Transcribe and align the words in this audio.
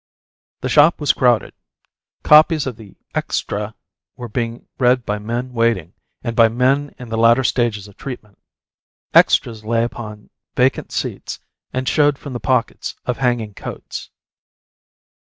The 0.61 0.67
shop 0.69 0.99
was 0.99 1.13
crowded. 1.13 1.53
Copies 2.23 2.65
of 2.65 2.75
the 2.75 2.95
"Extra" 3.13 3.75
were 4.15 4.27
being 4.29 4.67
read 4.79 5.05
by 5.05 5.19
men 5.19 5.53
waiting, 5.53 5.93
and 6.23 6.35
by 6.35 6.47
men 6.47 6.95
in 6.97 7.09
the 7.09 7.19
latter 7.19 7.43
stages 7.43 7.87
of 7.87 7.97
treatment. 7.97 8.39
"Extras" 9.13 9.63
lay 9.63 9.83
upon 9.83 10.31
vacant 10.55 10.91
seats 10.91 11.37
and 11.71 11.87
showed 11.87 12.17
from 12.17 12.33
the 12.33 12.39
pockets 12.39 12.95
of 13.05 13.17
hanging 13.19 13.53
coats. 13.53 14.09